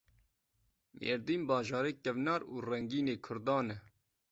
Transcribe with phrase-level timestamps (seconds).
[0.97, 3.77] Mêrdîn bajarê kevnar û rengîn ê Kurdan e.